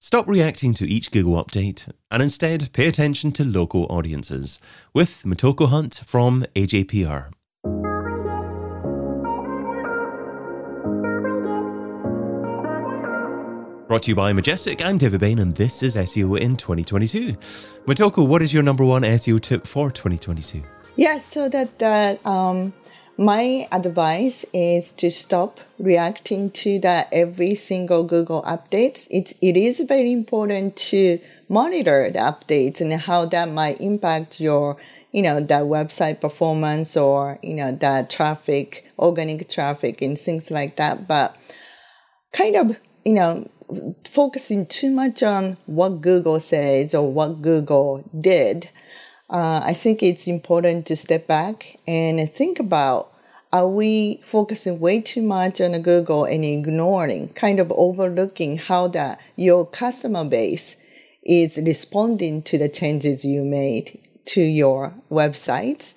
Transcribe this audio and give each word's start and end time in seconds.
Stop 0.00 0.28
reacting 0.28 0.74
to 0.74 0.86
each 0.86 1.10
Google 1.10 1.44
update 1.44 1.92
and 2.08 2.22
instead 2.22 2.72
pay 2.72 2.86
attention 2.86 3.32
to 3.32 3.44
local 3.44 3.84
audiences 3.90 4.60
with 4.94 5.24
Motoko 5.24 5.68
Hunt 5.68 6.02
from 6.06 6.44
AJPR. 6.54 7.32
Brought 13.88 14.04
to 14.04 14.10
you 14.12 14.14
by 14.14 14.32
Majestic, 14.32 14.84
I'm 14.84 14.98
David 14.98 15.18
Bain, 15.18 15.40
and 15.40 15.56
this 15.56 15.82
is 15.82 15.96
SEO 15.96 16.38
in 16.38 16.56
2022. 16.56 17.32
Motoko, 17.84 18.24
what 18.24 18.40
is 18.40 18.54
your 18.54 18.62
number 18.62 18.84
one 18.84 19.02
SEO 19.02 19.40
tip 19.40 19.66
for 19.66 19.90
2022? 19.90 20.62
Yeah, 20.94 21.18
so 21.18 21.48
that 21.48 21.76
that 21.80 22.24
um, 22.24 22.72
my 23.18 23.66
advice 23.72 24.46
is 24.54 24.92
to 24.92 25.10
stop 25.10 25.58
reacting 25.80 26.50
to 26.52 26.78
that 26.78 27.08
every 27.10 27.56
single 27.56 28.04
Google 28.04 28.42
updates. 28.44 29.08
It's, 29.10 29.34
it 29.42 29.56
is 29.56 29.80
very 29.80 30.12
important 30.12 30.76
to 30.76 31.18
monitor 31.48 32.10
the 32.10 32.20
updates 32.20 32.80
and 32.80 32.92
how 32.92 33.24
that 33.26 33.50
might 33.50 33.80
impact 33.80 34.40
your, 34.40 34.76
you 35.10 35.22
know, 35.22 35.40
the 35.40 35.66
website 35.66 36.20
performance 36.20 36.96
or, 36.96 37.40
you 37.42 37.54
know, 37.54 37.72
the 37.72 38.06
traffic, 38.08 38.88
organic 38.96 39.48
traffic 39.48 40.00
and 40.00 40.16
things 40.16 40.52
like 40.52 40.76
that. 40.76 41.08
But 41.08 41.36
kind 42.32 42.54
of, 42.54 42.78
you 43.04 43.14
know, 43.14 43.50
focusing 44.04 44.64
too 44.64 44.92
much 44.92 45.24
on 45.24 45.56
what 45.66 46.00
Google 46.00 46.38
says 46.38 46.94
or 46.94 47.12
what 47.12 47.42
Google 47.42 48.08
did 48.18 48.70
uh, 49.30 49.60
I 49.64 49.72
think 49.74 50.02
it's 50.02 50.26
important 50.26 50.86
to 50.86 50.96
step 50.96 51.26
back 51.26 51.76
and 51.86 52.28
think 52.30 52.58
about 52.58 53.12
are 53.52 53.68
we 53.68 54.20
focusing 54.22 54.78
way 54.78 55.00
too 55.00 55.22
much 55.22 55.60
on 55.60 55.72
Google 55.80 56.24
and 56.24 56.44
ignoring, 56.44 57.28
kind 57.30 57.60
of 57.60 57.72
overlooking 57.72 58.58
how 58.58 58.88
that 58.88 59.20
your 59.36 59.66
customer 59.66 60.24
base 60.24 60.76
is 61.22 61.58
responding 61.64 62.42
to 62.42 62.58
the 62.58 62.68
changes 62.68 63.24
you 63.24 63.44
made 63.44 63.98
to 64.26 64.42
your 64.42 64.92
websites, 65.10 65.94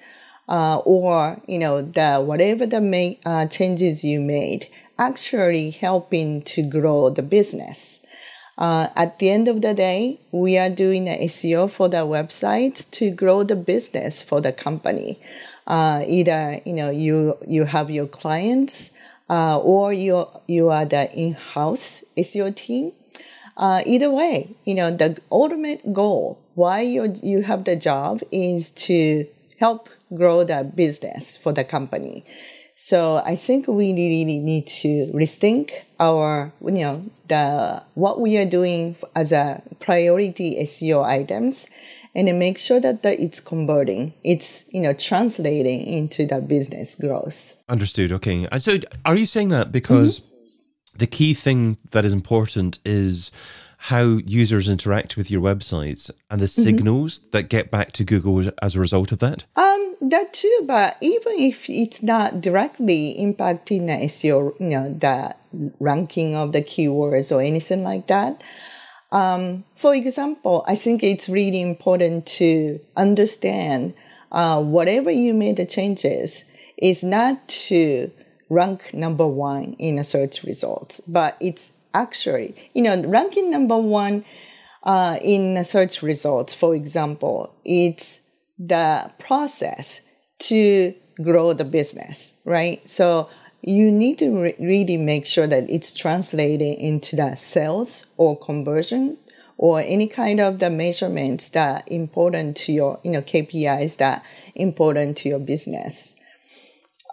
uh, 0.47 0.77
or 0.85 1.41
you 1.47 1.59
know 1.59 1.81
the 1.81 2.19
whatever 2.19 2.65
the 2.65 2.81
ma- 2.81 3.15
uh, 3.29 3.45
changes 3.47 4.03
you 4.03 4.19
made 4.19 4.67
actually 4.97 5.71
helping 5.71 6.41
to 6.43 6.61
grow 6.61 7.09
the 7.09 7.23
business. 7.23 8.05
Uh, 8.61 8.87
at 8.95 9.17
the 9.17 9.31
end 9.31 9.47
of 9.47 9.63
the 9.63 9.73
day, 9.73 10.19
we 10.31 10.55
are 10.55 10.69
doing 10.69 11.05
the 11.05 11.17
SEO 11.25 11.67
for 11.67 11.89
the 11.89 12.05
website 12.05 12.87
to 12.91 13.09
grow 13.09 13.41
the 13.41 13.55
business 13.55 14.21
for 14.21 14.39
the 14.39 14.53
company. 14.53 15.17
Uh, 15.65 16.03
either 16.07 16.61
you 16.63 16.73
know 16.73 16.91
you 16.91 17.35
you 17.47 17.65
have 17.65 17.89
your 17.89 18.05
clients 18.05 18.91
uh, 19.31 19.57
or 19.57 19.91
you 19.91 20.27
you 20.47 20.69
are 20.69 20.85
the 20.85 21.11
in-house 21.11 22.03
SEO 22.15 22.55
team. 22.55 22.91
Uh, 23.57 23.81
either 23.83 24.11
way, 24.11 24.53
you 24.63 24.75
know 24.75 24.91
the 24.91 25.19
ultimate 25.31 25.81
goal 25.91 26.37
why 26.53 26.81
you 26.81 27.15
you 27.23 27.41
have 27.41 27.63
the 27.63 27.75
job 27.75 28.21
is 28.31 28.69
to 28.69 29.25
help 29.59 29.89
grow 30.13 30.43
the 30.43 30.63
business 30.75 31.35
for 31.35 31.51
the 31.51 31.63
company. 31.63 32.23
So 32.83 33.21
I 33.23 33.35
think 33.35 33.67
we 33.67 33.93
really 33.93 34.39
need 34.39 34.65
to 34.81 35.11
rethink 35.13 35.71
our, 35.99 36.51
you 36.65 36.71
know, 36.71 37.05
the 37.27 37.83
what 37.93 38.19
we 38.19 38.39
are 38.39 38.49
doing 38.49 38.95
as 39.15 39.31
a 39.31 39.61
priority 39.79 40.57
SEO 40.63 41.05
items, 41.05 41.69
and 42.15 42.39
make 42.39 42.57
sure 42.57 42.79
that, 42.79 43.03
that 43.03 43.19
it's 43.19 43.39
converting, 43.39 44.13
it's 44.23 44.65
you 44.73 44.81
know 44.81 44.93
translating 44.93 45.85
into 45.85 46.25
the 46.25 46.41
business 46.41 46.95
growth. 46.95 47.63
Understood. 47.69 48.11
Okay. 48.13 48.47
So 48.57 48.79
are 49.05 49.15
you 49.15 49.27
saying 49.27 49.49
that 49.49 49.71
because 49.71 50.21
mm-hmm. 50.21 50.97
the 50.97 51.07
key 51.07 51.35
thing 51.35 51.77
that 51.91 52.03
is 52.03 52.13
important 52.13 52.79
is 52.83 53.29
how 53.85 54.19
users 54.27 54.69
interact 54.69 55.17
with 55.17 55.31
your 55.31 55.41
websites 55.41 56.11
and 56.29 56.39
the 56.39 56.45
mm-hmm. 56.45 56.61
signals 56.61 57.17
that 57.31 57.49
get 57.49 57.71
back 57.71 57.91
to 57.93 58.03
Google 58.03 58.51
as 58.61 58.75
a 58.75 58.79
result 58.79 59.11
of 59.11 59.17
that? 59.19 59.47
Um, 59.55 59.95
that 60.01 60.33
too, 60.33 60.63
but 60.67 60.97
even 61.01 61.33
if 61.39 61.67
it's 61.67 62.03
not 62.03 62.41
directly 62.41 63.15
impacting 63.19 63.87
the 63.87 64.05
SEO, 64.05 64.53
you 64.59 64.69
know, 64.69 64.93
the 64.93 65.33
ranking 65.79 66.35
of 66.35 66.51
the 66.51 66.61
keywords 66.61 67.35
or 67.35 67.41
anything 67.41 67.83
like 67.83 68.05
that. 68.05 68.43
Um, 69.11 69.63
for 69.75 69.95
example, 69.95 70.63
I 70.67 70.75
think 70.75 71.01
it's 71.01 71.27
really 71.27 71.59
important 71.59 72.27
to 72.37 72.79
understand 72.95 73.95
uh, 74.31 74.61
whatever 74.61 75.09
you 75.09 75.33
made 75.33 75.57
the 75.57 75.65
changes 75.65 76.45
is 76.77 77.03
not 77.03 77.47
to 77.67 78.11
rank 78.47 78.93
number 78.93 79.25
one 79.25 79.75
in 79.79 79.97
a 79.97 80.03
search 80.03 80.43
results, 80.43 80.99
but 81.01 81.35
it's 81.41 81.73
actually, 81.93 82.55
you 82.73 82.81
know, 82.81 83.03
ranking 83.07 83.51
number 83.51 83.77
one 83.77 84.25
uh, 84.83 85.17
in 85.21 85.63
search 85.63 86.01
results, 86.01 86.53
for 86.53 86.73
example, 86.75 87.53
it's 87.63 88.21
the 88.57 89.11
process 89.19 90.01
to 90.39 90.93
grow 91.21 91.53
the 91.53 91.65
business, 91.65 92.37
right? 92.45 92.87
So 92.89 93.29
you 93.61 93.91
need 93.91 94.17
to 94.19 94.41
re- 94.41 94.55
really 94.59 94.97
make 94.97 95.25
sure 95.25 95.47
that 95.47 95.69
it's 95.69 95.93
translating 95.93 96.73
into 96.75 97.15
the 97.15 97.35
sales 97.35 98.11
or 98.17 98.37
conversion 98.37 99.17
or 99.57 99.81
any 99.81 100.07
kind 100.07 100.39
of 100.39 100.59
the 100.59 100.69
measurements 100.69 101.49
that 101.49 101.89
important 101.91 102.57
to 102.57 102.71
your, 102.71 102.99
you 103.03 103.11
know, 103.11 103.21
KPIs 103.21 103.97
that 103.97 104.25
important 104.55 105.17
to 105.17 105.29
your 105.29 105.39
business. 105.39 106.15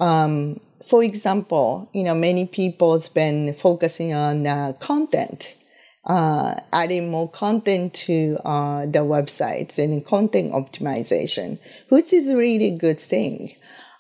Um, 0.01 0.61
for 0.87 1.03
example, 1.03 1.91
you 1.93 2.05
know, 2.05 2.15
many 2.15 2.47
people's 2.47 3.09
been 3.09 3.53
focusing 3.53 4.15
on 4.15 4.47
uh, 4.47 4.73
content, 4.81 5.57
uh, 6.05 6.55
adding 6.73 7.11
more 7.11 7.29
content 7.29 7.95
to 7.95 8.39
uh, 8.45 8.87
the 8.87 9.01
websites 9.01 9.79
and 9.83 10.05
content 10.05 10.53
optimization, 10.53 11.59
which 11.89 12.13
is 12.13 12.31
a 12.31 12.37
really 12.37 12.71
good 12.71 13.01
thing. 13.01 13.55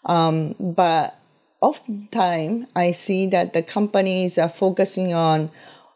Um, 0.04 0.54
but 0.58 1.18
oftentimes 1.60 2.70
I 2.76 2.92
see 2.92 3.26
that 3.28 3.52
the 3.52 3.62
companies 3.62 4.38
are 4.38 4.48
focusing 4.48 5.12
on 5.14 5.50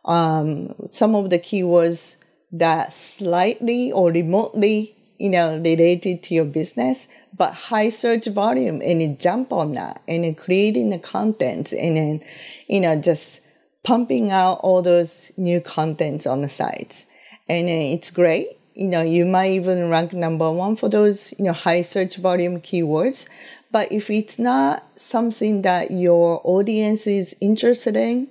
um, 0.05 0.75
some 0.87 1.15
of 1.15 1.31
the 1.31 1.39
keywords 1.39 2.17
that 2.51 2.93
slightly 2.93 3.93
or 3.93 4.11
remotely 4.11 4.97
you 5.23 5.31
know, 5.31 5.57
related 5.59 6.21
to 6.21 6.35
your 6.35 6.45
business, 6.45 7.07
but 7.39 7.55
high 7.55 7.91
search 7.91 8.27
volume 8.27 8.83
and 8.85 9.01
you 9.01 9.17
jump 9.21 9.53
on 9.53 9.73
that 9.75 10.03
and 10.09 10.37
creating 10.37 10.91
the 10.91 10.99
content 10.99 11.73
and 11.73 11.97
then, 11.97 12.21
you 12.67 12.81
know, 12.81 13.01
just 13.01 13.41
pumping 13.85 14.33
out 14.33 14.55
all 14.65 14.83
those 14.83 15.31
new 15.37 15.61
contents 15.61 16.27
on 16.27 16.41
the 16.41 16.49
sites. 16.49 17.07
And 17.49 17.69
it's 17.69 18.11
great. 18.11 18.49
You 18.75 18.89
know, 18.89 19.03
you 19.03 19.25
might 19.25 19.53
even 19.53 19.89
rank 19.89 20.13
number 20.13 20.51
one 20.51 20.75
for 20.75 20.89
those, 20.89 21.33
you 21.39 21.45
know, 21.45 21.53
high 21.53 21.83
search 21.83 22.17
volume 22.17 22.61
keywords. 22.61 23.29
But 23.71 23.93
if 23.93 24.11
it's 24.11 24.41
not 24.41 24.83
something 24.97 25.63
that 25.63 25.93
your 25.93 26.41
audience 26.43 27.07
is 27.07 27.37
interested 27.41 27.97
in, 27.97 28.27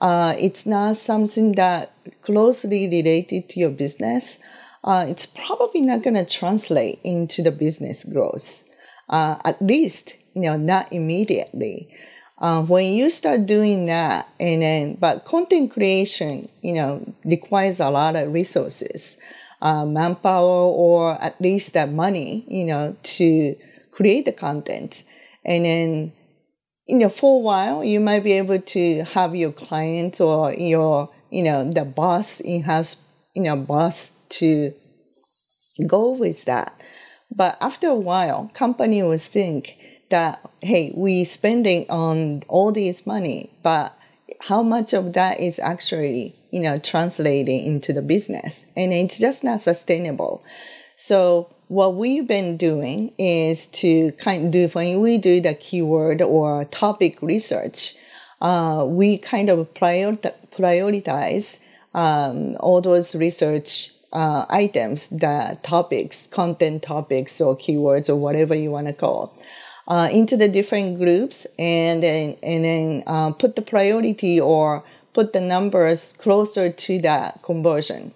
uh, 0.00 0.36
it's 0.38 0.64
not 0.64 0.96
something 0.96 1.52
that 1.56 1.90
closely 2.22 2.88
related 2.88 3.48
to 3.48 3.58
your 3.58 3.70
business, 3.70 4.38
uh, 4.84 5.04
it's 5.08 5.26
probably 5.26 5.82
not 5.82 6.02
going 6.02 6.14
to 6.14 6.24
translate 6.24 7.00
into 7.04 7.42
the 7.42 7.52
business 7.52 8.04
growth. 8.04 8.64
Uh, 9.08 9.36
at 9.44 9.60
least, 9.60 10.16
you 10.34 10.42
know, 10.42 10.56
not 10.56 10.92
immediately. 10.92 11.92
Uh, 12.38 12.62
when 12.62 12.94
you 12.94 13.10
start 13.10 13.44
doing 13.44 13.86
that, 13.86 14.26
and 14.38 14.62
then, 14.62 14.94
but 14.94 15.26
content 15.26 15.70
creation, 15.70 16.48
you 16.62 16.72
know, 16.72 17.14
requires 17.26 17.80
a 17.80 17.90
lot 17.90 18.16
of 18.16 18.32
resources, 18.32 19.18
uh, 19.60 19.84
manpower, 19.84 20.46
or 20.46 21.20
at 21.20 21.38
least 21.40 21.74
that 21.74 21.90
money, 21.90 22.44
you 22.48 22.64
know, 22.64 22.96
to 23.02 23.54
create 23.90 24.24
the 24.24 24.32
content. 24.32 25.04
And 25.44 25.66
then, 25.66 26.12
you 26.86 26.96
know, 26.96 27.10
for 27.10 27.36
a 27.36 27.42
while, 27.42 27.84
you 27.84 28.00
might 28.00 28.24
be 28.24 28.32
able 28.32 28.60
to 28.60 29.04
have 29.04 29.36
your 29.36 29.52
client 29.52 30.20
or 30.20 30.54
your, 30.54 31.10
you 31.30 31.42
know, 31.42 31.70
the 31.70 31.84
boss 31.84 32.40
in-house, 32.40 33.04
you 33.34 33.42
know, 33.42 33.56
boss 33.56 34.12
to 34.30 34.72
go 35.86 36.12
with 36.12 36.44
that. 36.46 36.84
But 37.34 37.56
after 37.60 37.88
a 37.88 37.94
while, 37.94 38.50
company 38.54 39.02
will 39.02 39.18
think 39.18 39.76
that, 40.10 40.40
hey, 40.62 40.92
we 40.96 41.24
spending 41.24 41.86
on 41.88 42.42
all 42.48 42.72
this 42.72 43.06
money, 43.06 43.50
but 43.62 43.96
how 44.40 44.62
much 44.62 44.92
of 44.92 45.12
that 45.12 45.38
is 45.38 45.58
actually, 45.58 46.34
you 46.50 46.60
know, 46.60 46.78
translating 46.78 47.64
into 47.64 47.92
the 47.92 48.02
business? 48.02 48.66
And 48.76 48.92
it's 48.92 49.20
just 49.20 49.44
not 49.44 49.60
sustainable. 49.60 50.42
So 50.96 51.54
what 51.68 51.94
we've 51.94 52.26
been 52.26 52.56
doing 52.56 53.12
is 53.18 53.66
to 53.68 54.10
kind 54.12 54.46
of 54.46 54.50
do, 54.50 54.68
when 54.72 55.00
we 55.00 55.18
do 55.18 55.40
the 55.40 55.54
keyword 55.54 56.20
or 56.20 56.64
topic 56.64 57.22
research, 57.22 57.94
uh, 58.40 58.84
we 58.88 59.18
kind 59.18 59.48
of 59.48 59.72
prior- 59.74 60.12
prioritize 60.50 61.60
um, 61.94 62.54
all 62.60 62.80
those 62.80 63.14
research 63.14 63.92
uh, 64.12 64.46
items, 64.50 65.08
the 65.10 65.58
topics, 65.62 66.26
content 66.26 66.82
topics 66.82 67.40
or 67.40 67.56
keywords 67.56 68.08
or 68.08 68.16
whatever 68.16 68.54
you 68.54 68.70
want 68.70 68.86
to 68.86 68.92
call, 68.92 69.34
uh, 69.88 70.08
into 70.12 70.36
the 70.36 70.48
different 70.48 70.98
groups 70.98 71.46
and 71.58 72.02
then 72.02 72.36
and 72.42 72.64
then 72.64 73.02
uh, 73.06 73.32
put 73.32 73.56
the 73.56 73.62
priority 73.62 74.40
or 74.40 74.84
put 75.12 75.32
the 75.32 75.40
numbers 75.40 76.12
closer 76.14 76.70
to 76.70 76.98
that 77.00 77.42
conversion. 77.42 78.12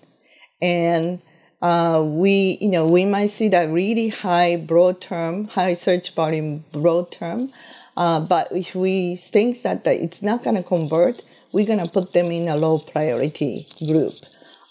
And 0.62 1.20
uh, 1.60 2.02
we, 2.04 2.58
you 2.60 2.70
know, 2.70 2.86
we 2.86 3.04
might 3.04 3.30
see 3.30 3.48
that 3.48 3.70
really 3.70 4.08
high 4.08 4.56
broad 4.56 5.00
term, 5.00 5.48
high 5.48 5.74
search 5.74 6.14
volume 6.14 6.64
broad 6.72 7.10
term. 7.10 7.48
Uh, 7.96 8.20
but 8.20 8.48
if 8.50 8.74
we 8.74 9.16
think 9.16 9.62
that 9.62 9.86
it's 9.86 10.22
not 10.22 10.42
going 10.42 10.56
to 10.56 10.62
convert, 10.62 11.20
we're 11.52 11.66
going 11.66 11.84
to 11.84 11.90
put 11.90 12.12
them 12.12 12.26
in 12.26 12.48
a 12.48 12.56
low 12.56 12.78
priority 12.78 13.64
group. 13.86 14.12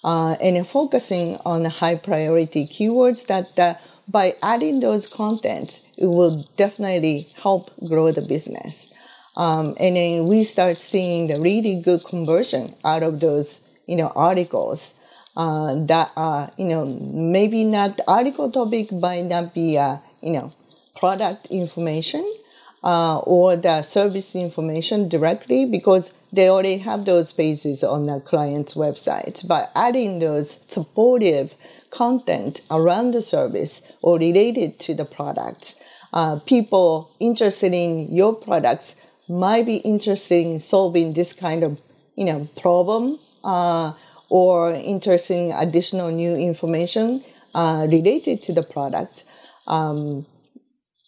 Uh, 0.03 0.35
and 0.43 0.67
focusing 0.67 1.37
on 1.45 1.63
the 1.63 1.69
high 1.69 1.95
priority 1.95 2.65
keywords 2.65 3.25
that 3.27 3.79
by 4.09 4.33
adding 4.43 4.79
those 4.81 5.07
contents, 5.07 5.91
it 5.97 6.07
will 6.07 6.35
definitely 6.57 7.25
help 7.41 7.69
grow 7.87 8.11
the 8.11 8.25
business. 8.27 8.91
Um, 9.37 9.73
and 9.79 9.95
then 9.95 10.27
we 10.27 10.43
start 10.43 10.77
seeing 10.77 11.27
the 11.27 11.39
really 11.41 11.81
good 11.81 12.01
conversion 12.07 12.67
out 12.83 13.01
of 13.01 13.19
those, 13.19 13.75
you 13.87 13.95
know, 13.95 14.11
articles 14.15 14.99
uh, 15.37 15.75
that 15.85 16.11
are, 16.15 16.49
you 16.57 16.65
know, 16.65 16.85
maybe 17.13 17.63
not 17.63 17.99
article 18.07 18.51
topic 18.51 18.91
might 18.91 19.23
not 19.23 19.53
be, 19.53 19.77
uh, 19.77 19.97
you 20.21 20.31
know, 20.31 20.51
product 20.99 21.47
information 21.49 22.23
uh, 22.83 23.19
or 23.19 23.55
the 23.55 23.81
service 23.81 24.35
information 24.35 25.07
directly 25.07 25.69
because 25.69 26.17
they 26.31 26.49
already 26.49 26.77
have 26.77 27.05
those 27.05 27.31
pages 27.31 27.83
on 27.83 28.03
the 28.03 28.19
client's 28.19 28.75
websites. 28.75 29.47
By 29.47 29.67
adding 29.75 30.19
those 30.19 30.51
supportive 30.51 31.55
content 31.91 32.61
around 32.71 33.11
the 33.11 33.21
service 33.21 33.95
or 34.01 34.17
related 34.17 34.79
to 34.81 34.93
the 34.93 35.05
products, 35.05 35.81
uh, 36.11 36.39
people 36.45 37.09
interested 37.19 37.73
in 37.73 38.13
your 38.13 38.35
products 38.35 39.11
might 39.29 39.65
be 39.65 39.77
interested 39.77 40.45
in 40.45 40.59
solving 40.59 41.13
this 41.13 41.33
kind 41.33 41.63
of 41.63 41.79
you 42.15 42.25
know 42.25 42.47
problem 42.61 43.17
uh, 43.43 43.93
or 44.29 44.73
interesting 44.73 45.53
additional 45.53 46.11
new 46.11 46.35
information 46.35 47.23
uh, 47.55 47.87
related 47.89 48.41
to 48.41 48.53
the 48.53 48.63
product. 48.63 49.23
Um, 49.67 50.25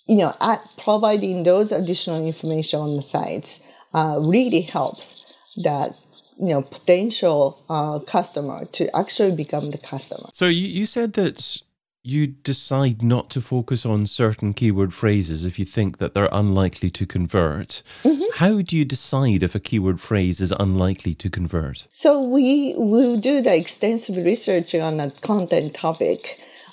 you 0.08 0.18
know, 0.18 0.32
at 0.42 0.60
providing 0.78 1.44
those 1.44 1.72
additional 1.72 2.26
information 2.26 2.80
on 2.80 2.96
the 2.96 3.02
sites 3.02 3.68
uh, 3.94 4.20
really 4.22 4.62
helps 4.62 5.56
that 5.64 6.02
you 6.38 6.50
know 6.50 6.62
potential 6.62 7.64
uh, 7.70 8.00
customer 8.00 8.66
to 8.66 8.94
actually 8.96 9.36
become 9.36 9.72
the 9.72 9.78
customer. 9.78 10.30
So 10.34 10.48
you, 10.48 10.68
you 10.68 10.86
said 10.86 11.14
that 11.14 11.62
you 12.04 12.28
decide 12.28 13.02
not 13.02 13.32
to 13.32 13.42
focus 13.42 13.84
on 13.84 14.06
certain 14.06 14.54
keyword 14.54 14.94
phrases 14.94 15.44
if 15.44 15.58
you 15.58 15.66
think 15.66 15.98
that 15.98 16.14
they're 16.14 16.30
unlikely 16.32 16.92
to 16.92 17.06
convert. 17.06 17.82
Mm-hmm. 18.04 18.38
How 18.38 18.62
do 18.62 18.78
you 18.78 18.86
decide 18.86 19.42
if 19.42 19.56
a 19.56 19.60
keyword 19.60 20.00
phrase 20.00 20.40
is 20.40 20.54
unlikely 20.60 21.16
to 21.16 21.32
convert? 21.32 21.88
So 21.90 22.30
we 22.30 22.76
will 22.78 23.20
do 23.20 23.42
the 23.42 23.56
extensive 23.56 24.18
research 24.18 24.76
on 24.76 25.00
a 25.00 25.10
content 25.10 25.74
topic. 25.74 26.20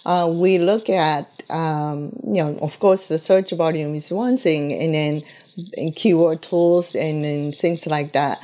Uh, 0.04 0.32
we 0.34 0.58
look 0.58 0.88
at, 0.88 1.26
um, 1.50 2.12
you 2.24 2.42
know, 2.42 2.58
of 2.62 2.78
course, 2.80 3.08
the 3.08 3.18
search 3.18 3.50
volume 3.52 3.94
is 3.94 4.12
one 4.12 4.36
thing, 4.36 4.72
and 4.72 4.94
then 4.94 5.22
and 5.76 5.94
keyword 5.94 6.42
tools 6.42 6.94
and 6.94 7.24
then 7.24 7.52
things 7.52 7.86
like 7.86 8.12
that. 8.12 8.38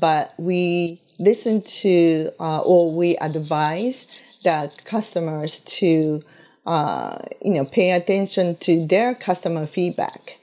But 0.00 0.32
we 0.38 1.00
listen 1.18 1.60
to 1.60 2.30
uh, 2.40 2.60
or 2.62 2.96
we 2.96 3.16
advise 3.18 4.40
that 4.44 4.84
customers 4.86 5.60
to 5.60 6.20
uh, 6.66 7.18
you 7.42 7.52
know, 7.52 7.64
pay 7.64 7.90
attention 7.92 8.56
to 8.56 8.86
their 8.86 9.14
customer 9.14 9.66
feedback. 9.66 10.40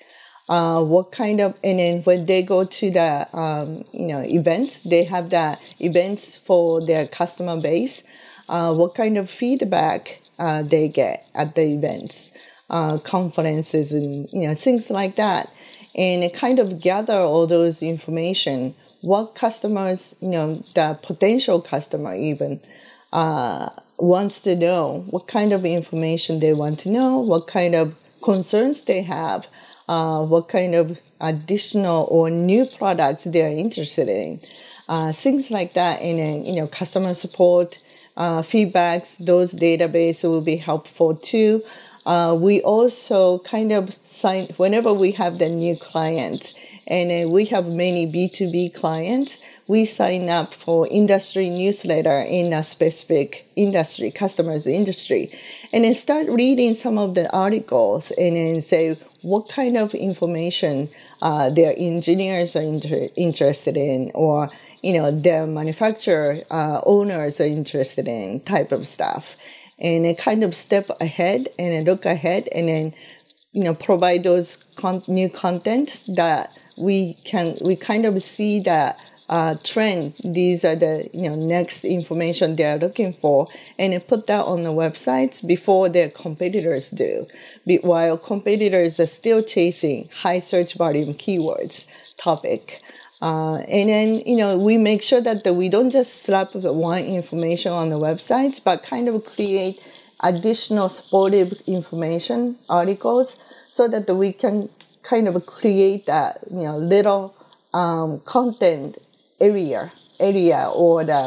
Uh, 0.50 0.84
what 0.84 1.12
kind 1.12 1.40
of 1.40 1.56
and 1.64 1.80
then 1.80 2.02
when 2.02 2.26
they 2.26 2.44
go 2.44 2.64
to 2.64 2.92
the 2.92 3.26
um, 3.34 3.84
you 3.94 4.08
know 4.08 4.22
events, 4.22 4.84
they 4.84 5.04
have 5.04 5.30
the 5.30 5.58
events 5.80 6.36
for 6.36 6.82
their 6.82 7.08
customer 7.08 7.60
base. 7.60 8.04
Uh, 8.50 8.74
what 8.74 8.94
kind 8.94 9.18
of 9.18 9.30
feedback 9.30 10.20
uh, 10.42 10.64
they 10.64 10.90
get 10.90 11.24
at 11.36 11.54
the 11.54 11.62
events, 11.62 12.66
uh, 12.72 12.98
conferences, 13.06 13.94
and 13.94 14.28
you 14.34 14.48
know 14.48 14.56
things 14.56 14.90
like 14.90 15.16
that, 15.16 15.52
and 15.96 16.34
kind 16.34 16.58
of 16.60 16.82
gather 16.82 17.14
all 17.14 17.46
those 17.46 17.84
information. 17.84 18.74
What 19.04 19.36
customers, 19.36 20.18
you 20.22 20.32
know, 20.32 20.56
the 20.76 20.98
potential 21.04 21.62
customer 21.62 22.16
even 22.16 22.60
uh, 23.14 23.70
wants 24.00 24.42
to 24.44 24.56
know 24.56 25.06
what 25.12 25.28
kind 25.28 25.54
of 25.54 25.64
information 25.64 26.40
they 26.40 26.54
want 26.54 26.80
to 26.80 26.92
know, 26.92 27.20
what 27.20 27.46
kind 27.46 27.76
of 27.76 27.94
concerns 28.24 28.86
they 28.86 29.04
have, 29.04 29.48
uh, 29.88 30.24
what 30.24 30.50
kind 30.50 30.74
of 30.74 31.00
additional 31.20 32.08
or 32.10 32.32
new 32.32 32.66
products 32.80 33.26
they 33.26 33.44
are 33.44 33.58
interested 33.58 34.08
in, 34.08 34.40
uh, 34.90 35.12
things 35.12 35.52
like 35.52 35.74
that. 35.74 36.02
And 36.02 36.48
you 36.48 36.62
know, 36.62 36.68
customer 36.68 37.14
support, 37.14 37.78
uh, 38.18 38.42
feedbacks, 38.42 39.24
those 39.26 39.54
databases 39.54 40.30
will 40.30 40.42
be 40.44 40.58
helpful 40.58 41.16
too. 41.16 41.62
Uh, 42.06 42.38
we 42.40 42.62
also 42.62 43.40
kind 43.40 43.72
of 43.72 43.92
sign 44.04 44.44
whenever 44.58 44.92
we 44.92 45.12
have 45.12 45.38
the 45.38 45.50
new 45.50 45.76
clients, 45.76 46.60
and 46.88 47.32
we 47.32 47.46
have 47.46 47.68
many 47.68 48.06
B 48.06 48.28
two 48.28 48.52
B 48.52 48.70
clients 48.70 49.48
we 49.72 49.86
sign 49.86 50.28
up 50.28 50.54
for 50.54 50.86
industry 50.92 51.50
newsletter 51.50 52.20
in 52.20 52.52
a 52.52 52.62
specific 52.62 53.48
industry, 53.56 54.12
customers 54.12 54.68
industry, 54.68 55.30
and 55.72 55.86
then 55.86 55.94
start 55.94 56.28
reading 56.28 56.74
some 56.74 56.98
of 56.98 57.16
the 57.16 57.32
articles 57.32 58.12
and 58.12 58.36
then 58.36 58.62
say 58.62 58.94
what 59.24 59.48
kind 59.48 59.78
of 59.78 59.94
information 59.94 60.90
uh, 61.22 61.50
their 61.50 61.74
engineers 61.78 62.56
are 62.58 62.64
inter- 62.64 63.08
interested 63.16 63.78
in 63.78 64.12
or 64.14 64.50
you 64.82 64.94
know 64.94 65.12
the 65.12 65.48
manufacturer 65.48 66.38
uh, 66.50 66.82
owners 66.86 67.40
are 67.40 67.46
interested 67.46 68.08
in 68.08 68.40
type 68.42 68.72
of 68.72 68.86
stuff 68.88 69.36
and 69.80 70.06
then 70.06 70.16
kind 70.16 70.44
of 70.44 70.54
step 70.54 70.86
ahead 71.00 71.48
and 71.58 71.74
then 71.74 71.84
look 71.86 72.06
ahead 72.06 72.48
and 72.54 72.68
then 72.70 72.94
you 73.52 73.64
know 73.64 73.74
provide 73.74 74.24
those 74.24 74.74
con- 74.78 75.02
new 75.08 75.30
content 75.30 76.04
that 76.16 76.58
we 76.82 77.14
can 77.26 77.54
we 77.66 77.76
kind 77.76 78.06
of 78.06 78.22
see 78.22 78.60
that 78.62 78.98
uh, 79.30 79.56
trend. 79.64 80.20
These 80.26 80.66
are 80.66 80.76
the 80.76 81.10
you 81.14 81.30
know 81.30 81.36
next 81.36 81.86
information 81.86 82.56
they 82.56 82.66
are 82.66 82.78
looking 82.78 83.14
for, 83.14 83.48
and 83.80 83.94
they 83.94 84.00
put 84.00 84.28
that 84.28 84.46
on 84.46 84.64
the 84.64 84.70
websites 84.70 85.46
before 85.46 85.90
their 85.90 86.10
competitors 86.10 86.92
do. 86.92 87.26
While 87.84 88.18
competitors 88.18 89.00
are 89.00 89.06
still 89.06 89.42
chasing 89.44 90.10
high 90.14 90.40
search 90.40 90.76
volume 90.76 91.14
keywords 91.14 92.16
topic. 92.22 92.80
Uh, 93.22 93.58
and 93.70 93.90
then 93.90 94.22
you 94.26 94.38
know 94.38 94.58
we 94.58 94.78
make 94.78 95.04
sure 95.04 95.22
that 95.22 95.44
the, 95.44 95.54
we 95.54 95.70
don't 95.70 95.92
just 95.92 96.24
slap 96.24 96.50
the 96.50 96.74
one 96.74 97.04
information 97.04 97.72
on 97.72 97.90
the 97.90 97.98
websites, 97.98 98.64
but 98.64 98.82
kind 98.84 99.08
of 99.08 99.24
create 99.26 99.80
additional 100.24 100.90
supportive 100.90 101.62
information 101.68 102.58
articles 102.70 103.44
so 103.68 103.88
that 103.88 104.10
we 104.14 104.32
can 104.32 104.70
kind 105.04 105.28
of 105.28 105.46
create 105.46 106.06
that 106.06 106.40
you 106.52 106.64
know 106.64 106.78
little 106.78 107.36
um, 107.74 108.20
content 108.22 108.98
area 109.40 109.92
area 110.20 110.70
or 110.74 111.04
the 111.04 111.22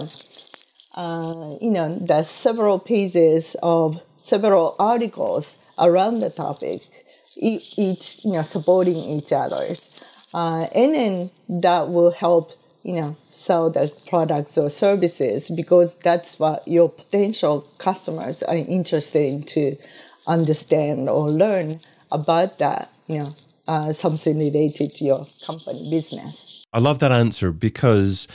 uh, 0.97 1.55
you 1.61 1.71
know 1.71 1.95
the 1.95 2.23
several 2.23 2.79
pages 2.79 3.57
of 3.63 4.03
several 4.17 4.75
articles 4.79 5.65
around 5.79 6.21
the 6.21 6.31
topic 6.31 6.81
each 7.37 8.25
you 8.25 8.33
know 8.33 8.43
supporting 8.43 8.97
each 8.97 9.33
other's 9.33 10.01
uh, 10.35 10.67
and 10.75 10.95
then 10.95 11.31
that 11.63 11.89
will 11.89 12.11
help 12.11 12.51
you 12.83 13.01
know 13.01 13.17
sell 13.29 13.71
the 13.71 13.91
products 14.09 14.59
or 14.59 14.69
services 14.69 15.51
because 15.57 15.99
that's 16.01 16.39
what 16.39 16.63
your 16.67 16.91
potential 16.91 17.63
customers 17.79 18.43
are 18.43 18.57
interested 18.57 19.23
in 19.23 19.43
to 19.43 19.75
understand 20.29 21.09
or 21.09 21.31
learn 21.31 21.77
about 22.13 22.59
that 22.59 22.91
you 23.07 23.21
know 23.21 23.29
uh, 23.67 23.93
something 23.93 24.39
related 24.39 24.91
to 24.91 25.05
your 25.05 25.21
company 25.47 25.89
business. 25.89 26.67
I 26.73 26.81
love 26.81 26.99
that 26.99 27.13
answer 27.13 27.53
because 27.53 28.29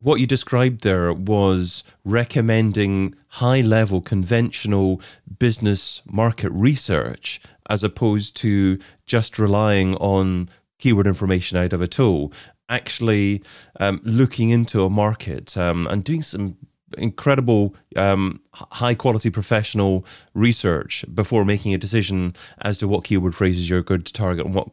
what 0.00 0.20
you 0.20 0.26
described 0.26 0.82
there 0.82 1.12
was 1.12 1.84
recommending 2.04 3.14
high 3.28 3.60
level 3.60 4.00
conventional 4.00 5.02
business 5.38 6.02
market 6.10 6.50
research 6.52 7.40
as 7.68 7.84
opposed 7.84 8.36
to 8.38 8.78
just 9.06 9.38
relying 9.38 9.94
on 9.96 10.48
keyword 10.80 11.06
information 11.06 11.58
out 11.58 11.72
of 11.72 11.80
a 11.80 11.86
tool. 11.86 12.32
Actually, 12.68 13.42
um, 13.78 14.00
looking 14.02 14.50
into 14.50 14.84
a 14.84 14.90
market 14.90 15.56
um, 15.56 15.86
and 15.88 16.04
doing 16.04 16.22
some 16.22 16.56
incredible 16.98 17.74
um, 17.96 18.40
high 18.52 18.94
quality 18.94 19.30
professional 19.30 20.04
research 20.34 21.04
before 21.14 21.44
making 21.44 21.74
a 21.74 21.78
decision 21.78 22.34
as 22.62 22.78
to 22.78 22.88
what 22.88 23.04
keyword 23.04 23.34
phrases 23.34 23.70
you're 23.70 23.82
going 23.82 24.02
to 24.02 24.12
target 24.12 24.46
and 24.46 24.54
what 24.54 24.68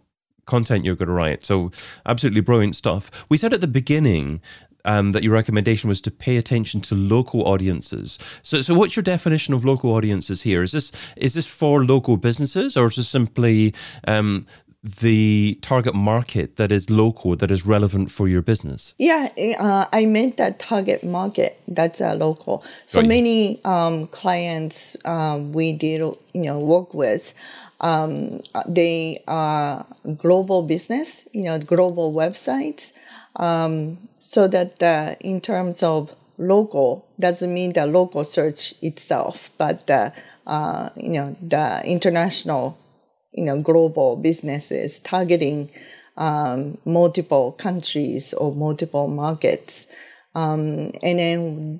content 0.45 0.85
you're 0.85 0.95
going 0.95 1.07
to 1.07 1.13
write. 1.13 1.45
So, 1.45 1.71
absolutely 2.05 2.41
brilliant 2.41 2.75
stuff. 2.75 3.25
We 3.29 3.37
said 3.37 3.53
at 3.53 3.61
the 3.61 3.67
beginning 3.67 4.41
um, 4.85 5.11
that 5.11 5.21
your 5.21 5.33
recommendation 5.33 5.89
was 5.89 6.01
to 6.01 6.11
pay 6.11 6.37
attention 6.37 6.81
to 6.81 6.95
local 6.95 7.47
audiences. 7.47 8.17
So, 8.41 8.61
so 8.61 8.73
what's 8.73 8.95
your 8.95 9.03
definition 9.03 9.53
of 9.53 9.65
local 9.65 9.93
audiences 9.93 10.41
here? 10.41 10.63
Is 10.63 10.71
this 10.71 11.13
is 11.17 11.33
this 11.33 11.45
for 11.45 11.83
local 11.83 12.17
businesses, 12.17 12.77
or 12.77 12.85
is 12.87 12.95
this 12.95 13.09
simply 13.09 13.73
um, 14.07 14.43
the 14.87 15.57
target 15.61 15.93
market 15.93 16.55
that 16.55 16.71
is 16.71 16.89
local, 16.89 17.35
that 17.35 17.51
is 17.51 17.65
relevant 17.65 18.11
for 18.11 18.27
your 18.27 18.41
business? 18.41 18.93
Yeah, 18.97 19.29
uh, 19.59 19.85
I 19.91 20.05
meant 20.05 20.37
that 20.37 20.59
target 20.59 21.03
market 21.03 21.59
that's 21.67 22.01
uh, 22.01 22.15
local. 22.15 22.63
So 22.85 23.01
many 23.01 23.63
um, 23.65 24.07
clients 24.07 24.97
um, 25.05 25.53
we 25.53 25.73
did, 25.73 26.01
you 26.33 26.43
know, 26.43 26.59
work 26.59 26.93
with. 26.93 27.33
Um, 27.79 28.39
they 28.67 29.21
are 29.27 29.85
global 30.15 30.63
business, 30.63 31.27
you 31.31 31.43
know, 31.43 31.59
global 31.59 32.13
websites. 32.13 32.97
Um, 33.35 33.97
so 34.17 34.47
that 34.47 34.81
uh, 34.81 35.15
in 35.19 35.41
terms 35.41 35.83
of 35.83 36.15
local 36.37 37.05
doesn't 37.19 37.53
mean 37.53 37.73
the 37.73 37.85
local 37.85 38.23
search 38.23 38.73
itself, 38.81 39.49
but 39.57 39.85
the 39.87 40.13
uh, 40.45 40.89
you 40.95 41.19
know 41.19 41.27
the 41.41 41.81
international, 41.85 42.77
you 43.31 43.45
know, 43.45 43.61
global 43.61 44.15
businesses 44.15 44.99
targeting 44.99 45.69
um, 46.17 46.75
multiple 46.85 47.51
countries 47.53 48.33
or 48.33 48.55
multiple 48.55 49.07
markets, 49.07 49.87
um, 50.35 50.89
and 51.03 51.19
then 51.19 51.79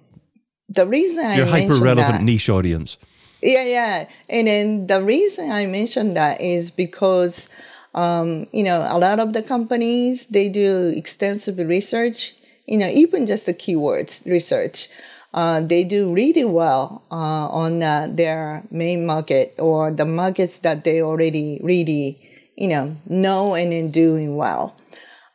the 0.70 0.86
reason 0.88 1.24
Your 1.36 1.48
I 1.48 1.62
hyper 1.62 1.76
relevant 1.76 2.24
niche 2.24 2.50
audience. 2.50 2.98
Yeah, 3.42 3.66
yeah, 3.66 4.10
and 4.30 4.48
then 4.48 4.88
the 4.88 5.02
reason 5.02 5.52
I 5.52 5.66
mentioned 5.66 6.16
that 6.16 6.42
is 6.42 6.72
because. 6.72 7.50
Um, 7.96 8.46
you 8.52 8.64
know, 8.64 8.86
a 8.88 9.00
lot 9.00 9.20
of 9.20 9.34
the 9.34 9.42
companies 9.42 10.28
they 10.28 10.50
do 10.50 10.94
extensive 10.96 11.58
research 11.58 12.36
you 12.68 12.78
know, 12.78 12.88
even 12.88 13.26
just 13.26 13.46
the 13.46 13.54
keywords 13.54 14.26
research, 14.30 14.90
uh, 15.34 15.62
they 15.62 15.84
do 15.84 16.14
really 16.14 16.46
well 16.46 17.04
uh, 17.12 17.48
on 17.52 17.82
uh, 17.84 18.08
their 18.10 18.64
main 18.72 19.06
market 19.06 19.54
or 19.60 19.92
the 19.92 20.06
markets 20.06 20.60
that 20.60 20.84
they 20.84 21.02
already 21.02 21.60
really, 21.64 22.18
you 22.56 22.68
know, 22.68 22.96
know 23.08 23.56
and 23.56 23.94
doing 23.94 24.36
well. 24.36 24.76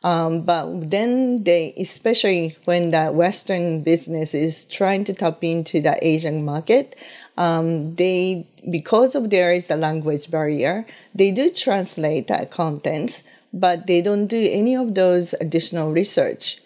Um, 0.03 0.41
but 0.41 0.91
then 0.91 1.43
they, 1.43 1.73
especially 1.79 2.55
when 2.65 2.91
the 2.91 3.11
Western 3.11 3.83
business 3.83 4.33
is 4.33 4.67
trying 4.67 5.05
to 5.05 5.13
tap 5.13 5.37
into 5.43 5.79
the 5.79 5.97
Asian 6.05 6.43
market, 6.43 6.95
um, 7.37 7.91
they, 7.93 8.45
because 8.69 9.15
of 9.15 9.29
there 9.29 9.53
is 9.53 9.71
a 9.71 9.77
language 9.77 10.29
barrier, 10.29 10.85
they 11.15 11.31
do 11.31 11.49
translate 11.49 12.27
that 12.27 12.51
contents, 12.51 13.29
but 13.53 13.87
they 13.87 14.01
don't 14.01 14.27
do 14.27 14.49
any 14.51 14.75
of 14.75 14.93
those 14.95 15.33
additional 15.35 15.91
research 15.91 16.59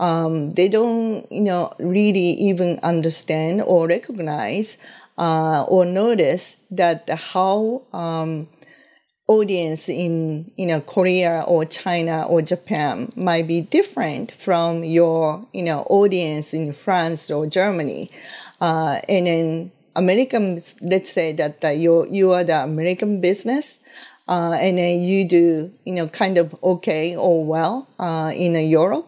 um, 0.00 0.50
they 0.50 0.68
don't, 0.68 1.30
you 1.30 1.40
know, 1.40 1.72
really 1.78 2.30
even 2.50 2.78
understand 2.82 3.62
or 3.62 3.86
recognize 3.86 4.84
uh, 5.18 5.64
or 5.68 5.84
notice 5.84 6.66
that 6.70 7.08
how 7.08 7.82
um, 7.92 8.48
audience 9.26 9.88
in 9.88 10.44
you 10.56 10.66
know 10.66 10.80
Korea 10.80 11.44
or 11.46 11.64
China 11.64 12.24
or 12.28 12.42
Japan 12.42 13.08
might 13.16 13.46
be 13.46 13.62
different 13.62 14.32
from 14.32 14.84
your 14.84 15.46
you 15.52 15.62
know 15.62 15.80
audience 15.88 16.52
in 16.54 16.72
France 16.72 17.30
or 17.30 17.46
Germany, 17.46 18.10
uh, 18.60 19.00
and 19.08 19.26
then 19.26 19.72
American. 19.96 20.60
Let's 20.82 21.10
say 21.10 21.32
that 21.34 21.64
uh, 21.64 21.68
you 21.68 22.06
you 22.10 22.32
are 22.32 22.44
the 22.44 22.62
American 22.64 23.20
business. 23.20 23.80
Uh, 24.26 24.56
and 24.58 24.78
then 24.78 25.02
you 25.02 25.28
do, 25.28 25.70
you 25.84 25.94
know, 25.94 26.08
kind 26.08 26.38
of 26.38 26.54
okay 26.64 27.14
or 27.14 27.44
well 27.46 27.86
uh, 27.98 28.32
in 28.34 28.54
Europe, 28.70 29.06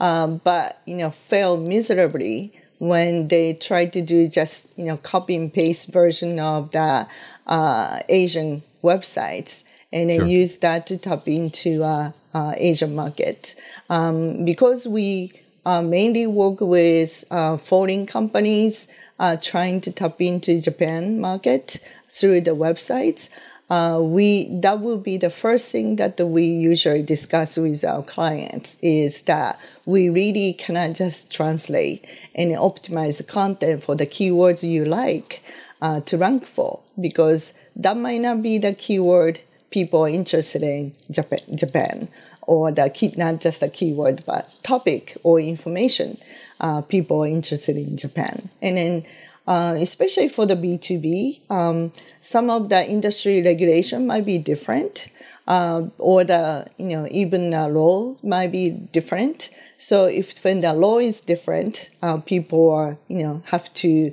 um, 0.00 0.40
but 0.44 0.80
you 0.86 0.96
know 0.96 1.10
fail 1.10 1.56
miserably 1.56 2.52
when 2.80 3.28
they 3.28 3.54
try 3.54 3.86
to 3.86 4.00
do 4.02 4.28
just 4.28 4.78
you 4.78 4.86
know 4.86 4.96
copy 4.98 5.34
and 5.36 5.52
paste 5.52 5.92
version 5.92 6.38
of 6.38 6.72
the 6.72 7.06
uh, 7.46 7.98
Asian 8.08 8.62
websites 8.82 9.64
and 9.92 10.10
then 10.10 10.20
sure. 10.20 10.26
use 10.26 10.58
that 10.58 10.86
to 10.86 10.98
tap 10.98 11.26
into 11.26 11.82
uh, 11.82 12.10
uh, 12.34 12.52
Asian 12.56 12.94
market 12.94 13.54
um, 13.88 14.44
because 14.44 14.86
we 14.86 15.30
uh, 15.64 15.82
mainly 15.82 16.26
work 16.26 16.60
with 16.60 17.24
uh, 17.30 17.56
foreign 17.56 18.06
companies 18.06 18.92
uh, 19.18 19.36
trying 19.40 19.80
to 19.80 19.92
tap 19.92 20.20
into 20.20 20.60
Japan 20.60 21.20
market 21.20 21.78
through 22.04 22.40
the 22.40 22.52
websites 22.52 23.36
uh, 23.70 24.00
we 24.02 24.54
that 24.60 24.80
will 24.80 24.98
be 24.98 25.16
the 25.16 25.30
first 25.30 25.70
thing 25.70 25.96
that 25.96 26.18
we 26.20 26.44
usually 26.44 27.02
discuss 27.02 27.56
with 27.56 27.84
our 27.84 28.02
clients 28.02 28.78
is 28.82 29.22
that 29.22 29.60
we 29.86 30.08
really 30.08 30.54
cannot 30.54 30.94
just 30.94 31.32
translate 31.32 32.06
and 32.34 32.52
optimize 32.52 33.18
the 33.18 33.24
content 33.24 33.82
for 33.82 33.94
the 33.94 34.06
keywords 34.06 34.66
you 34.66 34.84
like 34.84 35.42
uh, 35.82 36.00
to 36.00 36.16
rank 36.16 36.46
for 36.46 36.80
because 37.00 37.52
that 37.76 37.96
might 37.96 38.20
not 38.20 38.42
be 38.42 38.58
the 38.58 38.74
keyword 38.74 39.40
people 39.70 40.04
are 40.04 40.08
interested 40.08 40.62
in 40.62 40.92
Japan, 41.10 41.38
Japan 41.54 42.08
or 42.46 42.72
the 42.72 42.88
key, 42.88 43.12
not 43.18 43.40
just 43.40 43.62
a 43.62 43.68
keyword 43.68 44.22
but 44.26 44.58
topic 44.62 45.16
or 45.22 45.38
information 45.38 46.16
uh, 46.60 46.82
people 46.82 47.22
are 47.24 47.28
interested 47.28 47.76
in 47.76 47.96
Japan. 47.96 48.36
And 48.62 48.76
then 48.76 49.02
uh, 49.48 49.74
especially 49.78 50.28
for 50.28 50.46
the 50.46 50.56
B2B. 50.56 51.40
Um, 51.50 51.90
some 52.20 52.50
of 52.50 52.68
the 52.68 52.86
industry 52.86 53.42
regulation 53.42 54.06
might 54.06 54.26
be 54.26 54.38
different, 54.38 55.08
uh, 55.48 55.82
or 55.98 56.24
the 56.24 56.66
you 56.76 56.88
know 56.88 57.08
even 57.10 57.50
the 57.50 57.66
law 57.68 58.14
might 58.22 58.52
be 58.52 58.70
different. 58.70 59.50
So 59.78 60.06
if 60.06 60.44
when 60.44 60.60
the 60.60 60.74
law 60.74 60.98
is 60.98 61.22
different, 61.22 61.90
uh, 62.02 62.18
people 62.18 62.72
are 62.74 62.98
you 63.08 63.24
know 63.24 63.42
have 63.46 63.72
to 63.84 64.12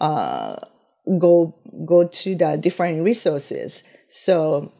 uh, 0.00 0.56
go 1.18 1.54
go 1.86 2.08
to 2.08 2.34
the 2.34 2.56
different 2.56 3.04
resources. 3.04 3.84
So 4.08 4.72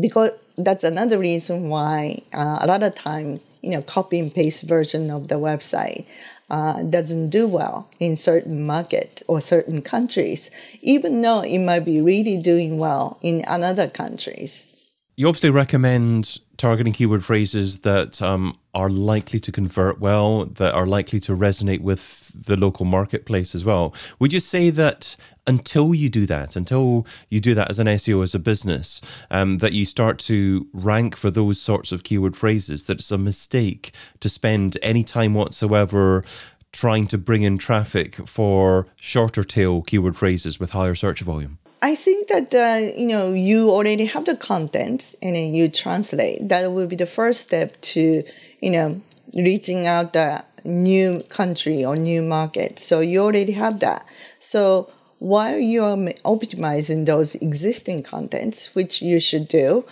because 0.00 0.30
that's 0.58 0.84
another 0.84 1.18
reason 1.18 1.68
why 1.68 2.20
uh, 2.32 2.58
a 2.60 2.66
lot 2.66 2.82
of 2.82 2.94
time 2.94 3.38
you 3.62 3.70
know 3.70 3.82
copy 3.82 4.18
and 4.18 4.34
paste 4.34 4.68
version 4.68 5.10
of 5.10 5.28
the 5.28 5.36
website 5.36 6.04
uh, 6.50 6.82
doesn't 6.82 7.30
do 7.30 7.48
well 7.48 7.90
in 7.98 8.16
certain 8.16 8.66
markets 8.66 9.22
or 9.28 9.40
certain 9.40 9.82
countries, 9.82 10.50
even 10.82 11.20
though 11.20 11.40
it 11.40 11.58
might 11.58 11.84
be 11.84 12.00
really 12.00 12.40
doing 12.40 12.78
well 12.78 13.18
in 13.22 13.42
another 13.48 13.88
countries. 13.88 14.92
You 15.16 15.28
obviously 15.28 15.50
recommend 15.50 16.38
targeting 16.56 16.92
keyword 16.92 17.24
phrases 17.24 17.80
that 17.80 18.20
um, 18.20 18.58
are 18.74 18.90
likely 18.90 19.40
to 19.40 19.52
convert 19.52 20.00
well, 20.00 20.46
that 20.46 20.74
are 20.74 20.86
likely 20.86 21.20
to 21.20 21.32
resonate 21.32 21.80
with 21.80 22.32
the 22.46 22.56
local 22.56 22.84
marketplace 22.84 23.54
as 23.54 23.64
well. 23.64 23.94
Would 24.18 24.32
you 24.32 24.40
say 24.40 24.70
that 24.70 25.16
until 25.46 25.94
you 25.94 26.08
do 26.08 26.26
that, 26.26 26.56
until 26.56 27.06
you 27.28 27.40
do 27.40 27.54
that 27.54 27.70
as 27.70 27.78
an 27.78 27.86
SEO, 27.86 28.22
as 28.22 28.34
a 28.34 28.38
business, 28.38 29.24
um, 29.30 29.58
that 29.58 29.72
you 29.72 29.84
start 29.86 30.18
to 30.18 30.66
rank 30.72 31.16
for 31.16 31.30
those 31.30 31.60
sorts 31.60 31.92
of 31.92 32.02
keyword 32.02 32.36
phrases, 32.36 32.84
that 32.84 32.98
it's 32.98 33.10
a 33.10 33.18
mistake 33.18 33.94
to 34.20 34.28
spend 34.28 34.78
any 34.82 35.04
time 35.04 35.34
whatsoever 35.34 36.24
trying 36.72 37.06
to 37.06 37.16
bring 37.16 37.42
in 37.42 37.56
traffic 37.56 38.16
for 38.26 38.86
shorter 38.96 39.44
tail 39.44 39.82
keyword 39.82 40.16
phrases 40.16 40.58
with 40.58 40.70
higher 40.70 40.94
search 40.94 41.20
volume? 41.20 41.58
I 41.84 41.94
think 41.94 42.28
that 42.28 42.54
uh, 42.54 42.98
you 42.98 43.06
know 43.06 43.32
you 43.34 43.70
already 43.70 44.06
have 44.06 44.24
the 44.24 44.36
content 44.36 45.14
and 45.20 45.36
then 45.36 45.54
you 45.54 45.68
translate. 45.68 46.48
That 46.48 46.72
will 46.72 46.86
be 46.86 46.96
the 46.96 47.06
first 47.06 47.42
step 47.42 47.78
to 47.92 48.22
you 48.64 48.70
know 48.70 49.00
reaching 49.36 49.86
out 49.86 50.12
the 50.12 50.44
new 50.64 51.20
country 51.28 51.84
or 51.84 51.96
new 51.96 52.22
market. 52.22 52.78
So 52.78 53.00
you 53.00 53.20
already 53.20 53.52
have 53.52 53.80
that. 53.80 54.04
So 54.38 54.88
while 55.18 55.58
you 55.58 55.82
are 55.84 55.96
optimizing 56.24 57.06
those 57.06 57.34
existing 57.36 58.02
contents, 58.02 58.74
which 58.74 59.02
you 59.02 59.20
should 59.20 59.48
do, 59.48 59.84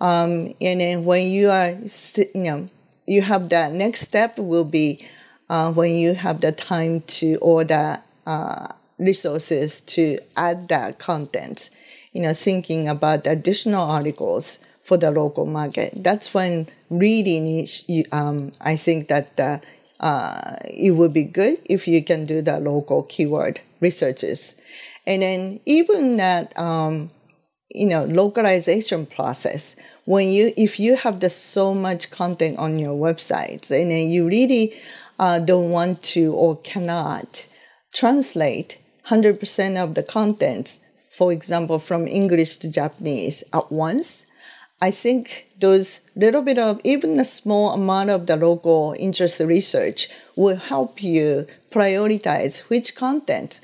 um, 0.00 0.54
and 0.60 0.80
then 0.80 1.04
when 1.04 1.26
you 1.28 1.50
are 1.50 1.70
you 2.34 2.42
know 2.48 2.66
you 3.06 3.22
have 3.22 3.48
that 3.50 3.72
next 3.72 4.00
step 4.02 4.38
will 4.38 4.68
be 4.68 5.04
uh, 5.48 5.72
when 5.72 5.94
you 5.94 6.14
have 6.14 6.40
the 6.40 6.52
time 6.52 7.00
to 7.20 7.36
order. 7.42 7.98
Uh, 8.26 8.66
resources 8.98 9.80
to 9.80 10.18
add 10.36 10.68
that 10.68 10.98
content, 10.98 11.70
you 12.12 12.20
know, 12.20 12.34
thinking 12.34 12.86
about 12.86 13.26
additional 13.26 13.82
articles 13.82 14.58
for 14.90 14.96
the 14.96 15.12
local 15.12 15.46
market. 15.46 15.92
That's 15.94 16.34
when 16.34 16.66
reading, 16.90 17.64
um, 18.10 18.50
I 18.64 18.74
think 18.74 19.06
that 19.06 19.38
uh, 19.38 19.58
uh, 20.00 20.56
it 20.64 20.96
would 20.96 21.14
be 21.14 21.22
good 21.22 21.58
if 21.66 21.86
you 21.86 22.02
can 22.02 22.24
do 22.24 22.42
the 22.42 22.58
local 22.58 23.04
keyword 23.04 23.60
researches. 23.78 24.56
And 25.06 25.22
then 25.22 25.60
even 25.64 26.16
that, 26.16 26.58
um, 26.58 27.12
you 27.72 27.86
know, 27.86 28.02
localization 28.02 29.06
process, 29.06 29.76
when 30.06 30.28
you, 30.28 30.50
if 30.56 30.80
you 30.80 30.96
have 30.96 31.20
the 31.20 31.30
so 31.30 31.72
much 31.72 32.10
content 32.10 32.58
on 32.58 32.76
your 32.80 32.94
website 32.94 33.70
and 33.70 33.92
then 33.92 34.10
you 34.10 34.26
really 34.26 34.72
uh, 35.20 35.38
don't 35.38 35.70
want 35.70 36.02
to 36.14 36.34
or 36.34 36.56
cannot 36.62 37.46
translate 37.94 38.78
100% 39.06 39.80
of 39.80 39.94
the 39.94 40.02
contents, 40.02 40.80
for 41.16 41.32
example, 41.32 41.78
from 41.78 42.08
English 42.08 42.56
to 42.56 42.68
Japanese 42.68 43.44
at 43.54 43.70
once, 43.70 44.26
I 44.82 44.90
think 44.90 45.48
those 45.58 46.08
little 46.16 46.42
bit 46.42 46.58
of 46.58 46.80
even 46.84 47.18
a 47.20 47.24
small 47.24 47.72
amount 47.72 48.10
of 48.10 48.26
the 48.26 48.36
local 48.36 48.94
interest 48.98 49.40
research 49.40 50.08
will 50.36 50.56
help 50.56 51.02
you 51.02 51.46
prioritize 51.70 52.70
which 52.70 52.94
content 52.96 53.60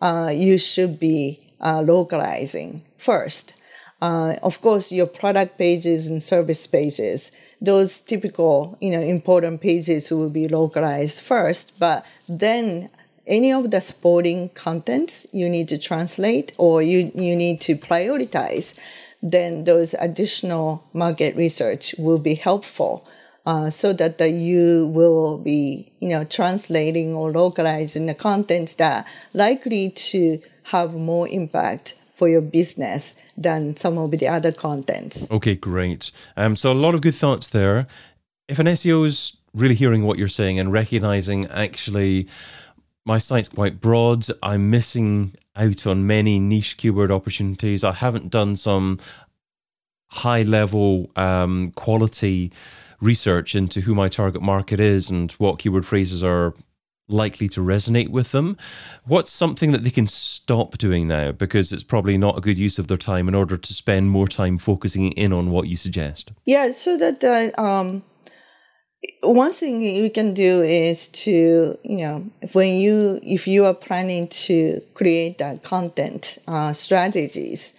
uh, 0.00 0.30
you 0.32 0.58
should 0.58 1.00
be 1.00 1.40
uh, 1.60 1.82
localizing 1.84 2.82
first. 2.96 3.60
Uh, 4.00 4.34
of 4.42 4.60
course, 4.60 4.90
your 4.90 5.06
product 5.06 5.58
pages 5.58 6.08
and 6.08 6.22
service 6.22 6.66
pages, 6.66 7.30
those 7.60 8.00
typical, 8.00 8.76
you 8.80 8.90
know, 8.90 9.00
important 9.00 9.60
pages 9.60 10.10
will 10.10 10.32
be 10.32 10.48
localized 10.48 11.22
first, 11.22 11.78
but 11.78 12.04
then 12.28 12.88
any 13.26 13.52
of 13.52 13.70
the 13.70 13.80
supporting 13.80 14.48
contents 14.50 15.26
you 15.32 15.48
need 15.48 15.68
to 15.68 15.78
translate 15.78 16.52
or 16.58 16.82
you, 16.82 17.10
you 17.14 17.36
need 17.36 17.60
to 17.60 17.76
prioritize, 17.76 18.78
then 19.22 19.64
those 19.64 19.94
additional 19.94 20.84
market 20.92 21.36
research 21.36 21.94
will 21.98 22.20
be 22.20 22.34
helpful. 22.34 23.06
Uh, 23.44 23.70
so 23.70 23.92
that 23.92 24.18
the, 24.18 24.30
you 24.30 24.86
will 24.94 25.36
be, 25.36 25.90
you 25.98 26.08
know, 26.08 26.22
translating 26.22 27.12
or 27.12 27.28
localizing 27.28 28.06
the 28.06 28.14
contents 28.14 28.76
that 28.76 29.04
likely 29.34 29.90
to 29.90 30.38
have 30.64 30.94
more 30.94 31.26
impact 31.26 32.00
for 32.14 32.28
your 32.28 32.40
business 32.40 33.34
than 33.36 33.74
some 33.74 33.98
of 33.98 34.12
the 34.12 34.28
other 34.28 34.52
contents. 34.52 35.28
Okay, 35.32 35.56
great. 35.56 36.12
Um, 36.36 36.54
so 36.54 36.70
a 36.70 36.74
lot 36.74 36.94
of 36.94 37.00
good 37.00 37.16
thoughts 37.16 37.48
there. 37.48 37.88
If 38.48 38.60
an 38.60 38.66
SEO 38.66 39.04
is 39.04 39.36
really 39.54 39.74
hearing 39.74 40.04
what 40.04 40.18
you're 40.18 40.28
saying 40.28 40.60
and 40.60 40.72
recognizing 40.72 41.46
actually 41.46 42.28
my 43.04 43.18
site's 43.18 43.48
quite 43.48 43.80
broad, 43.80 44.24
I'm 44.42 44.70
missing 44.70 45.32
out 45.56 45.86
on 45.86 46.06
many 46.06 46.38
niche 46.38 46.76
keyword 46.76 47.10
opportunities. 47.10 47.84
I 47.84 47.92
haven't 47.92 48.30
done 48.30 48.56
some 48.56 48.98
high 50.08 50.42
level 50.42 51.10
um, 51.16 51.72
quality 51.72 52.52
research 53.00 53.54
into 53.54 53.80
who 53.80 53.94
my 53.94 54.08
target 54.08 54.42
market 54.42 54.78
is 54.78 55.10
and 55.10 55.32
what 55.32 55.58
keyword 55.58 55.84
phrases 55.84 56.22
are 56.22 56.54
likely 57.08 57.48
to 57.48 57.60
resonate 57.60 58.08
with 58.08 58.32
them. 58.32 58.56
What's 59.04 59.32
something 59.32 59.72
that 59.72 59.84
they 59.84 59.90
can 59.90 60.06
stop 60.06 60.78
doing 60.78 61.08
now 61.08 61.32
because 61.32 61.72
it's 61.72 61.82
probably 61.82 62.16
not 62.16 62.38
a 62.38 62.40
good 62.40 62.58
use 62.58 62.78
of 62.78 62.86
their 62.86 62.96
time 62.96 63.28
in 63.28 63.34
order 63.34 63.56
to 63.56 63.74
spend 63.74 64.10
more 64.10 64.28
time 64.28 64.58
focusing 64.58 65.12
in 65.12 65.32
on 65.32 65.50
what 65.50 65.66
you 65.66 65.76
suggest? 65.76 66.32
Yeah, 66.44 66.70
so 66.70 66.96
that 66.96 67.22
uh, 67.24 67.60
um, 67.60 68.02
one 69.22 69.52
thing 69.52 69.80
you 69.80 70.10
can 70.10 70.34
do 70.34 70.62
is 70.62 71.08
to 71.08 71.76
you 71.82 71.98
know 71.98 72.24
when 72.52 72.76
you 72.76 73.18
if 73.22 73.46
you 73.48 73.64
are 73.64 73.74
planning 73.74 74.28
to 74.28 74.80
create 74.94 75.38
that 75.38 75.62
content 75.62 76.38
uh, 76.48 76.72
strategies. 76.72 77.78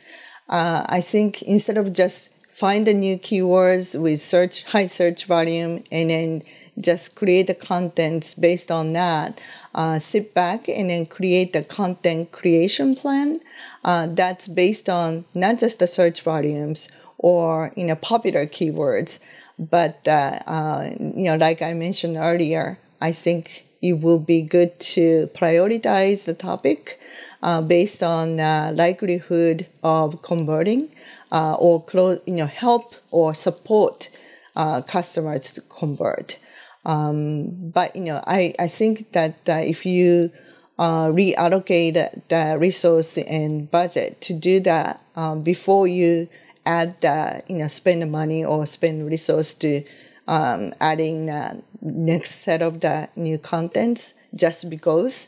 Uh, 0.49 0.85
I 0.89 0.99
think 1.01 1.41
instead 1.43 1.77
of 1.77 1.93
just 1.93 2.35
find 2.53 2.85
the 2.85 2.93
new 2.93 3.17
keywords 3.17 3.99
with 3.99 4.19
search 4.19 4.65
high 4.65 4.85
search 4.87 5.25
volume 5.25 5.83
and 5.91 6.09
then 6.09 6.41
just 6.79 7.15
create 7.15 7.47
the 7.47 7.53
contents 7.53 8.33
based 8.33 8.71
on 8.71 8.93
that 8.93 9.41
uh, 9.75 9.99
sit 9.99 10.33
back 10.33 10.67
and 10.67 10.89
then 10.89 11.05
create 11.05 11.53
the 11.53 11.63
content 11.63 12.31
creation 12.31 12.95
plan 12.95 13.39
uh, 13.83 14.07
that's 14.07 14.47
based 14.47 14.89
on 14.89 15.25
not 15.35 15.59
just 15.59 15.79
the 15.79 15.87
search 15.87 16.21
volumes 16.21 16.89
or 17.17 17.71
you 17.75 17.85
know 17.85 17.95
popular 17.95 18.45
keywords 18.45 19.23
but 19.71 20.07
uh, 20.07 20.89
you 20.99 21.25
know 21.25 21.35
like 21.35 21.61
i 21.61 21.73
mentioned 21.73 22.17
earlier 22.17 22.77
i 23.01 23.11
think 23.11 23.65
it 23.81 23.93
will 24.01 24.19
be 24.19 24.41
good 24.41 24.79
to 24.79 25.27
prioritize 25.35 26.25
the 26.25 26.33
topic 26.33 26.99
uh, 27.41 27.61
based 27.61 28.01
on 28.01 28.37
likelihood 28.75 29.67
of 29.83 30.21
converting 30.21 30.87
uh, 31.31 31.55
or 31.59 31.83
close, 31.83 32.21
you 32.25 32.33
know, 32.35 32.45
help 32.45 32.91
or 33.11 33.33
support 33.33 34.07
uh, 34.55 34.81
customers 34.83 35.55
to 35.55 35.61
convert. 35.61 36.37
Um, 36.85 37.69
but 37.71 37.95
you 37.95 38.03
know, 38.03 38.21
I, 38.27 38.53
I 38.59 38.67
think 38.67 39.11
that 39.13 39.47
uh, 39.49 39.61
if 39.63 39.85
you 39.85 40.31
uh, 40.77 41.07
reallocate 41.07 41.93
the 42.27 42.57
resource 42.59 43.17
and 43.17 43.69
budget 43.69 44.19
to 44.21 44.33
do 44.33 44.59
that 44.61 45.01
um, 45.15 45.43
before 45.43 45.87
you 45.87 46.27
add 46.65 46.99
the 47.01 47.43
you 47.47 47.57
know 47.57 47.67
spend 47.67 48.01
the 48.01 48.05
money 48.05 48.43
or 48.43 48.65
spend 48.65 49.07
resource 49.09 49.53
to 49.55 49.83
um, 50.27 50.71
adding 50.79 51.25
the 51.27 51.61
next 51.81 52.31
set 52.43 52.61
of 52.61 52.79
the 52.79 53.09
new 53.15 53.37
contents 53.37 54.15
just 54.35 54.69
because 54.69 55.27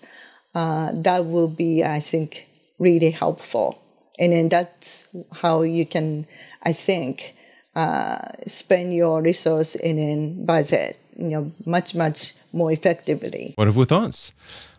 uh, 0.56 0.92
that 0.94 1.26
will 1.26 1.50
be 1.50 1.84
I 1.84 2.00
think 2.00 2.48
really 2.80 3.12
helpful. 3.12 3.82
And 4.20 4.32
then 4.34 4.48
that's 4.50 5.14
how 5.42 5.62
you 5.64 5.86
can 5.86 6.26
i 6.64 6.72
think 6.72 7.36
uh, 7.76 8.18
spend 8.48 8.94
your 8.94 9.22
resource 9.22 9.76
and 9.76 10.00
then 10.00 10.46
budget 10.46 10.98
you 11.16 11.30
know 11.30 11.52
much 11.66 11.96
much 11.96 12.34
more 12.54 12.72
effectively 12.72 13.54
wonderful 13.58 13.86
thoughts 13.86 14.34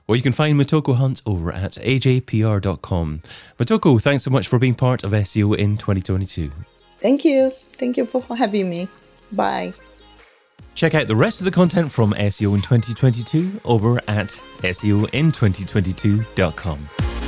well, 0.06 0.16
you 0.16 0.22
can 0.22 0.32
find 0.32 0.58
Motoko 0.58 0.94
Hunt 0.94 1.20
over 1.26 1.50
at 1.50 1.72
ajpr.com. 1.72 3.20
Motoko, 3.58 4.00
thanks 4.00 4.22
so 4.22 4.30
much 4.30 4.46
for 4.46 4.60
being 4.60 4.76
part 4.76 5.02
of 5.02 5.10
SEO 5.10 5.56
in 5.56 5.76
2022. 5.76 6.48
Thank 6.98 7.24
you. 7.24 7.50
Thank 7.50 7.96
you 7.96 8.06
for 8.06 8.22
having 8.36 8.70
me. 8.70 8.86
Bye. 9.32 9.72
Check 10.74 10.94
out 10.94 11.08
the 11.08 11.16
rest 11.16 11.40
of 11.40 11.44
the 11.44 11.50
content 11.50 11.90
from 11.90 12.12
SEO 12.12 12.54
in 12.54 12.62
2022 12.62 13.62
over 13.64 13.98
at 14.06 14.40
SEOin2022.com. 14.62 17.25